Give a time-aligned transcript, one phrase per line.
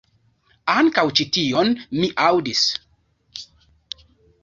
[0.73, 2.67] Ankaŭ ĉi tion mi aŭdis.